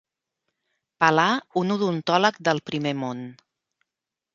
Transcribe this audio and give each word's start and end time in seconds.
Pelà 1.03 1.27
un 1.63 1.75
odontòleg 1.77 2.43
del 2.49 2.67
primer 2.71 2.97
món. 3.05 3.27